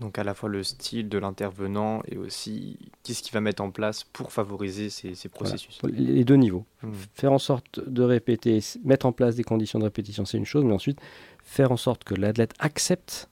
[0.00, 3.70] Donc à la fois le style de l'intervenant et aussi qu'est-ce qu'il va mettre en
[3.70, 5.80] place pour favoriser ces, processus.
[5.84, 6.64] Les deux niveaux.
[6.82, 6.92] Hmm.
[7.14, 10.64] Faire en sorte de répéter, mettre en place des conditions de répétition, c'est une chose,
[10.64, 11.00] mais ensuite
[11.44, 13.28] faire en sorte que l'athlète accepte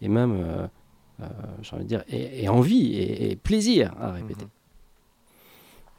[0.00, 0.66] et même, euh,
[1.22, 1.26] euh,
[1.62, 4.44] j'ai envie de dire, et, envie et, plaisir à répéter.
[4.44, 4.50] Hmm.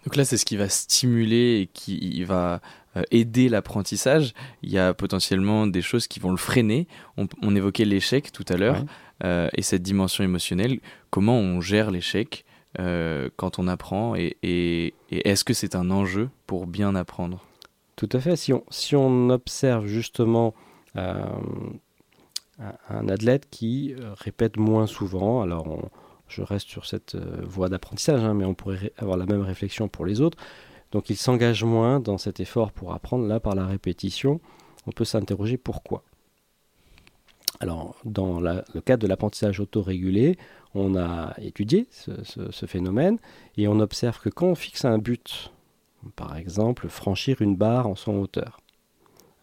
[0.05, 2.62] Donc là, c'est ce qui va stimuler et qui va
[2.95, 4.34] euh, aider l'apprentissage.
[4.62, 6.88] Il y a potentiellement des choses qui vont le freiner.
[7.17, 8.86] On, évoquait l'échec tout à l'heure.
[9.23, 12.45] Et cette dimension émotionnelle, comment on gère l'échec
[12.80, 17.45] euh, quand on apprend et, est-ce que c'est un enjeu pour bien apprendre?
[17.95, 18.36] Tout à fait.
[18.36, 20.54] Si on, si on observe justement
[20.97, 21.23] euh,
[22.89, 25.89] un athlète qui répète moins souvent, alors
[26.28, 30.06] je reste sur cette voie d'apprentissage, hein, mais on pourrait avoir la même réflexion pour
[30.06, 30.38] les autres.
[30.91, 33.25] Donc il s'engage moins dans cet effort pour apprendre.
[33.25, 34.41] Là, par la répétition,
[34.86, 36.04] on peut s'interroger pourquoi.
[37.65, 40.38] Alors, dans le cadre de l'apprentissage autorégulé,
[40.75, 43.17] on a étudié ce, phénomène
[43.58, 45.51] et on observe que quand on fixe un but,
[46.15, 48.60] par exemple franchir une barre en son hauteur,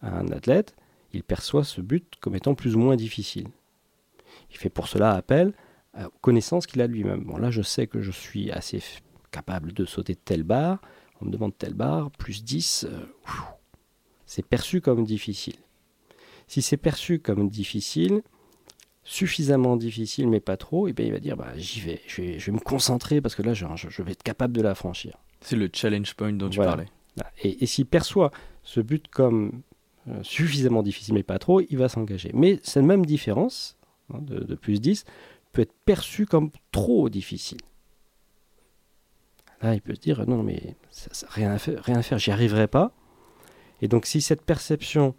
[0.01, 0.73] un athlète,
[1.11, 3.49] il perçoit ce but comme étant plus ou moins difficile.
[4.51, 5.51] Il fait pour cela appel
[5.97, 7.25] aux connaissances qu'il a lui-même.
[7.25, 8.81] Bon, là, je sais que je suis assez
[9.31, 10.79] capable de sauter telle barre,
[11.19, 13.03] on me demande telle barre, plus 10, euh,
[14.25, 15.57] c'est perçu comme difficile.
[16.47, 18.21] Si c'est perçu comme difficile,
[19.03, 22.21] suffisamment difficile mais pas trop, et eh bien il va dire bah, j'y vais, je
[22.21, 23.65] vais, me concentrer parce que là je,
[24.01, 25.17] vais être capable de la franchir.
[25.41, 26.87] C'est le challenge point dont tu parlais.
[27.43, 28.31] Et, s'il perçoit
[28.63, 29.61] ce but comme
[30.07, 32.31] euh, suffisamment difficile mais pas trop, il va s'engager.
[32.33, 33.77] Mais cette même différence
[34.13, 35.05] hein, de, plus 10
[35.51, 37.59] peut être perçue comme trop difficile.
[39.61, 42.31] Là, il peut se dire non, mais ça, rien à faire, rien à faire, j'y
[42.31, 42.91] arriverai pas.
[43.81, 45.13] Et donc, si cette perception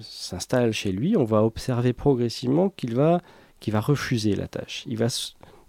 [0.00, 3.20] s'installe chez lui, on va observer progressivement qu'il va,
[3.60, 4.84] qu'il va refuser la tâche.
[4.86, 5.06] Il va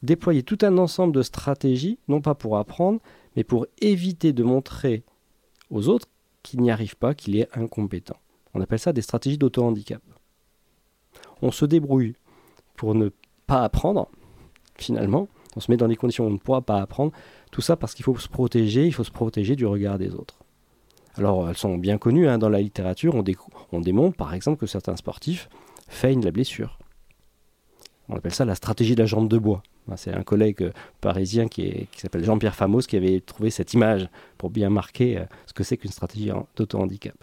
[0.04, 3.00] déployer tout un ensemble de stratégies, non pas pour apprendre,
[3.36, 5.04] mais pour éviter de montrer
[5.70, 6.08] aux autres
[6.44, 8.18] qu'il n'y arrive pas, qu'il est incompétent.
[8.54, 10.02] On appelle ça des stratégies d'auto-handicap.
[11.42, 12.16] On se débrouille
[12.76, 13.10] pour ne
[13.46, 14.10] pas apprendre,
[14.76, 15.28] finalement.
[15.56, 17.12] On se met dans des conditions où on ne pourra pas apprendre.
[17.52, 20.39] Tout ça parce qu'il faut se protéger, il faut se protéger du regard des autres.
[21.20, 23.14] Alors, elles sont bien connues hein, dans la littérature.
[23.74, 25.50] On, démontre, par exemple, que certains sportifs
[25.90, 26.80] feignent la blessure.
[28.08, 29.62] On appelle ça la stratégie de la jambe de bois.
[29.98, 34.50] C'est un collègue euh, parisien qui, s'appelle Jean-Pierre Famos qui avait trouvé cette image pour
[34.50, 37.16] bien marquer euh, ce que c'est qu'une stratégie d'auto-handicap.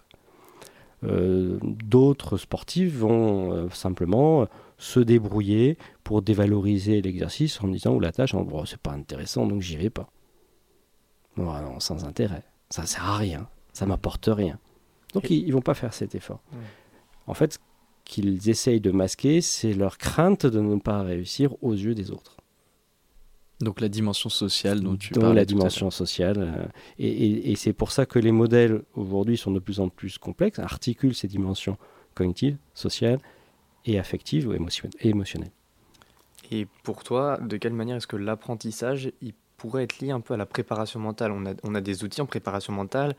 [1.03, 8.35] Euh, d'autres sportifs vont simplement se débrouiller pour dévaloriser l'exercice en disant ou la tâche,
[8.35, 10.09] oh, c'est pas intéressant donc j'y vais pas.
[11.37, 14.57] non, sans intérêt, ça sert à rien ça m'apporte rien.
[15.13, 16.41] Donc ils, ne vont pas faire cet effort.
[17.27, 17.59] En fait, ce
[18.05, 22.37] qu'ils essayent de masquer, c'est leur crainte de ne pas réussir aux yeux des autres.
[23.59, 25.35] Donc la dimension sociale dont tu parles.
[25.35, 26.37] la dimension sociale.
[26.37, 26.65] Euh,
[26.99, 31.15] et, c'est pour ça que les modèles aujourd'hui sont de plus en plus complexes, articulent
[31.15, 31.77] ces dimensions
[32.13, 33.19] cognitives, sociales
[33.85, 35.51] et affectives ou émotionnelles.
[36.51, 40.35] Et pour toi, de quelle manière est-ce que l'apprentissage il pourrait être lié un peu
[40.35, 41.31] à la préparation mentale?
[41.31, 43.15] On a, on a des outils en préparation mentale,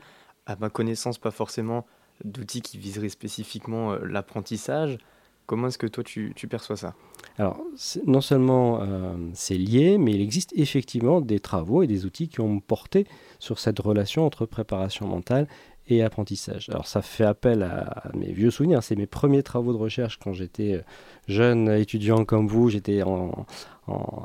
[0.49, 1.85] à ma connaissance, pas forcément
[2.25, 4.97] d'outils qui viseraient spécifiquement euh, l'apprentissage.
[5.45, 6.93] Comment est-ce que toi tu, perçois ça?
[7.37, 7.59] Alors,
[8.05, 12.41] non seulement euh, c'est lié, mais il existe effectivement des travaux et des outils qui
[12.41, 13.07] ont porté
[13.39, 15.47] sur cette relation entre préparation mentale
[15.87, 16.69] et apprentissage.
[16.69, 20.33] Alors ça fait appel à, mes vieux souvenirs, c'est mes premiers travaux de recherche quand
[20.33, 20.81] j'étais euh,
[21.27, 23.45] jeune étudiant comme vous, j'étais en,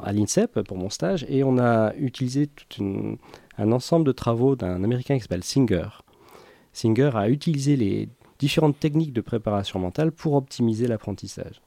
[0.03, 3.18] à l'INSEP pour mon stage et on a utilisé tout
[3.57, 5.89] un ensemble de travaux d'un Américain qui s'appelle Singer,
[6.75, 8.09] Singer a utilisé les
[8.39, 11.62] différentes techniques de préparation mentale pour optimiser l'apprentissage.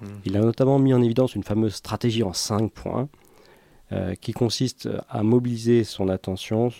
[0.00, 0.06] Hmm.
[0.24, 3.08] Il a notamment mis en évidence une fameuse stratégie en cinq points
[3.92, 6.70] euh, qui consiste à mobiliser son attention,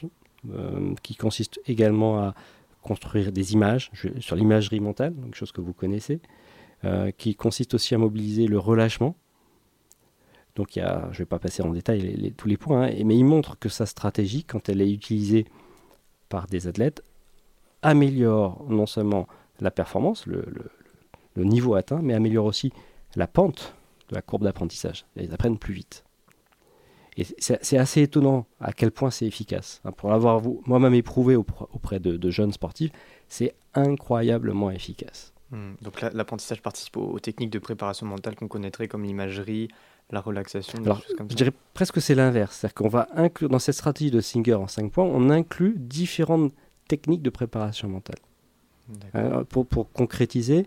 [0.50, 2.34] euh, qui consiste également à
[2.80, 6.20] construire des images sur l'imagerie mentale, quelque chose que vous connaissez,
[6.84, 9.16] euh, qui consiste aussi à mobiliser le relâchement.
[10.54, 13.02] Donc il y a, je ne vais pas passer en détail tous les points, hein,
[13.04, 15.46] mais il montre que sa stratégie, quand elle est utilisée
[16.28, 17.02] par des athlètes,
[17.84, 19.28] améliore non seulement
[19.60, 20.42] la performance, le,
[21.36, 22.72] niveau atteint, mais améliore aussi
[23.14, 23.74] la pente
[24.08, 25.04] de la courbe d'apprentissage.
[25.16, 26.04] Ils apprennent plus vite.
[27.16, 29.80] Et c'est assez étonnant à quel point c'est efficace.
[29.84, 32.90] Hein, pour l'avoir moi-même éprouvé auprès de, jeunes sportifs,
[33.28, 35.32] c'est incroyablement efficace.
[35.50, 35.74] Hmm.
[35.82, 39.68] Donc l'apprentissage participe aux, techniques de préparation mentale qu'on connaîtrait comme l'imagerie,
[40.10, 42.56] la relaxation, Alors, Je dirais presque c'est l'inverse.
[42.56, 46.52] C'est-à-dire qu'on va inclure dans cette stratégie de Singer en 5 points, on inclut différentes
[46.88, 48.18] techniques de préparation mentale.
[49.14, 50.66] Euh, pour, pour, concrétiser,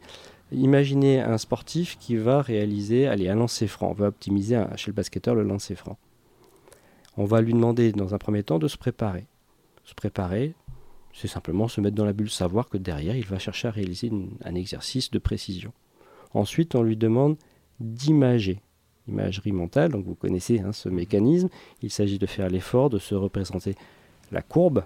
[0.52, 3.92] imaginez un sportif qui va réaliser allez, un lancer franc.
[3.92, 5.98] On va optimiser chez le basketteur le lancer franc.
[7.18, 9.26] On va lui demander dans un premier temps de se préparer.
[9.84, 10.54] Se préparer,
[11.14, 14.12] c'est simplement se mettre dans la bulle, savoir que derrière, il va chercher à réaliser
[14.44, 15.74] un exercice de précision.
[16.34, 17.38] Ensuite, on lui demande
[17.80, 18.62] d'imager.
[19.08, 21.50] Imagerie mentale, donc vous connaissez hein, ce mécanisme.
[21.82, 23.76] Il s'agit de faire l'effort de se représenter
[24.32, 24.84] la courbe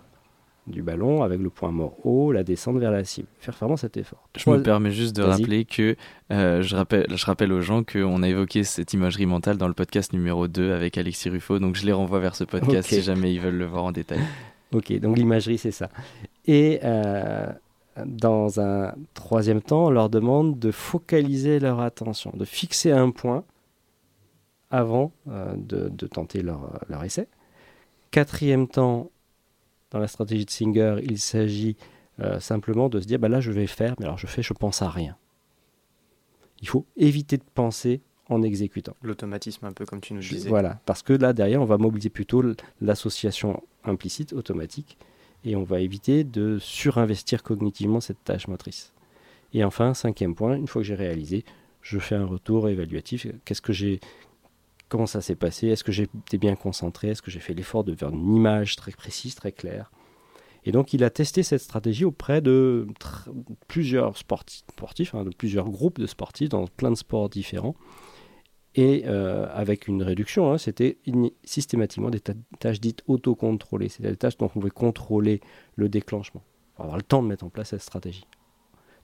[0.68, 3.28] du ballon avec le point mort haut, la descente vers la cible.
[3.40, 4.28] Faire vraiment cet effort.
[4.38, 5.96] Je me permets juste de rappeler que
[6.32, 9.74] euh, je, rappelle, je rappelle aux gens qu'on a évoqué cette imagerie mentale dans le
[9.74, 13.34] podcast numéro 2 avec Alexis Ruffo, donc je les renvoie vers ce podcast si jamais
[13.34, 14.20] ils veulent le voir en détail.
[14.74, 15.90] Ok, donc l'imagerie c'est ça.
[16.46, 17.52] Et euh,
[18.06, 23.44] dans un troisième temps, on leur demande de focaliser leur attention, de fixer un point
[24.70, 27.28] avant euh, de, de, tenter leur, leur essai.
[28.12, 29.11] Quatrième temps,
[29.92, 31.78] dans la stratégie de Singer, il s'agit
[32.20, 34.54] euh, simplement de se dire bah là je vais faire, mais alors je fais, je
[34.54, 35.16] pense à rien.
[36.62, 38.96] Il faut éviter de penser en exécutant.
[39.02, 40.50] L'automatisme, un peu comme tu nous disais.
[40.50, 42.44] Voilà, parce que là derrière, on va mobiliser plutôt
[42.80, 44.98] l'association implicite, automatique,
[45.44, 48.94] et on va éviter de surinvestir cognitivement cette tâche motrice.
[49.54, 51.44] Et enfin, cinquième point, une fois que j'ai réalisé,
[51.82, 53.28] je fais un retour évaluatif.
[53.44, 54.00] Qu'est-ce que j'ai
[54.92, 57.96] comment ça s'est passé, est-ce que j'étais bien concentré, est-ce que j'ai fait l'effort de
[57.96, 59.90] faire une image très précise, très claire?
[60.66, 62.86] Et donc il a testé cette stratégie auprès de
[63.70, 67.76] plusieurs sportifs, hein, de plusieurs groupes de sportifs dans plein de sports différents.
[68.76, 70.98] Et euh, avec une réduction, hein, c'était
[71.46, 72.22] systématiquement des
[72.60, 75.40] tâches dites autocontrôlées, c'est des tâches dont on pouvait contrôler
[75.76, 76.44] le déclenchement,
[76.76, 78.26] pour avoir le temps de mettre en place cette stratégie.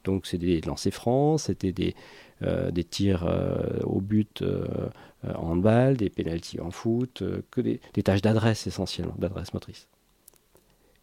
[0.08, 1.94] Donc c'est des lancers francs, c'était des,
[2.42, 7.80] des tirs euh, au but en euh, handball, des pénalties en foot, euh, que des,
[8.04, 9.90] tâches d'adresse essentiellement, d'adresse motrice.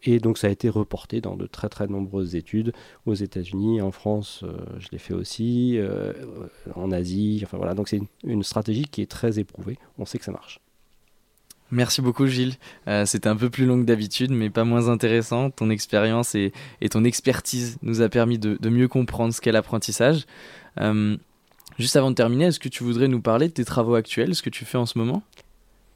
[0.04, 2.72] Et donc ça a été reporté dans de très très nombreuses études
[3.04, 4.42] aux États-Unis, en France,
[4.78, 5.78] je l'ai fait aussi,
[6.74, 7.40] en Asie.
[7.42, 9.78] Enfin voilà, donc c'est une, stratégie qui est très éprouvée.
[9.96, 10.60] On sait que ça marche.
[11.74, 12.54] Merci beaucoup Gilles.
[13.04, 15.50] C'était un peu plus long que d'habitude, mais pas moins intéressant.
[15.50, 16.52] Ton expérience et,
[16.90, 20.24] ton expertise nous a permis de, mieux comprendre ce qu'est l'apprentissage.
[21.78, 24.42] Juste avant de terminer, est-ce que tu voudrais nous parler de tes travaux actuels, ce
[24.42, 25.22] que tu fais en ce moment?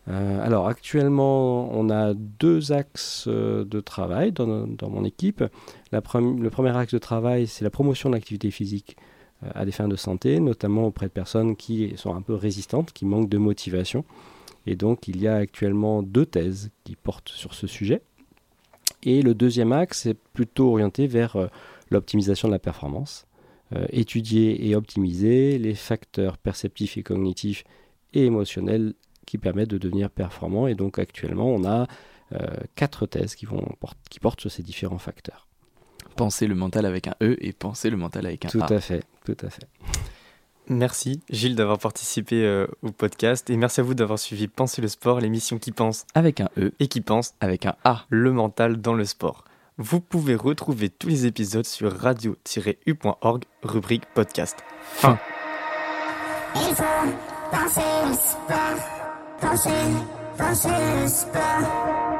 [0.08, 5.44] Euh, alors actuellement, on a deux axes euh, de travail dans, mon équipe.
[5.92, 8.96] le premier axe de travail, c'est la promotion de l'activité physique
[9.44, 12.92] euh, à des fins de santé, notamment auprès de personnes qui sont un peu résistantes,
[12.92, 14.04] qui manquent de motivation.
[14.68, 18.02] Et donc, il y a actuellement deux thèses qui portent sur ce sujet.
[19.02, 21.36] Et le deuxième axe est plutôt orienté vers
[21.90, 23.26] l'optimisation de la performance.
[23.76, 27.64] Euh, étudier et optimiser les facteurs perceptifs et cognitifs
[28.14, 28.94] et émotionnels
[29.26, 30.66] qui permettent de devenir performant.
[30.68, 31.86] Et donc actuellement, on a
[32.32, 32.46] euh,
[32.76, 33.66] quatre thèses qui, vont,
[34.08, 35.48] qui portent sur ces différents facteurs.
[36.16, 38.66] Penser le mental avec un E et penser le mental avec un tout A.
[38.66, 39.68] Tout à fait, tout à fait.
[40.68, 44.88] Merci Gilles d'avoir participé euh, au podcast et merci à vous d'avoir suivi Penser le
[44.88, 48.78] sport, l'émission qui pense avec un E et qui pense avec un A, le mental
[48.78, 49.44] dans le sport.
[49.78, 54.58] Vous pouvez retrouver tous les épisodes sur radio-u.org, rubrique podcast.
[54.82, 55.18] Fin.
[56.56, 56.84] Il faut
[57.50, 59.70] penser le sport, penser,
[60.36, 60.68] penser
[61.02, 62.17] le sport.